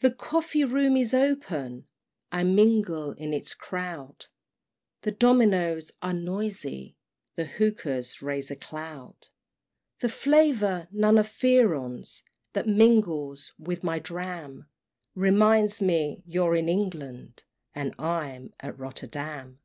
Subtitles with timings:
[0.00, 0.08] VI.
[0.08, 1.86] The coffee room is open
[2.32, 4.26] I mingle in its crowd,
[5.02, 6.96] The dominos are noisy
[7.36, 9.28] The hookahs raise a cloud;
[10.00, 12.24] The flavor, none of Fearon's,
[12.54, 14.66] That mingles with my dram,
[15.14, 17.44] Reminds me you're in England,
[17.76, 19.60] And I'm at Rotterdam.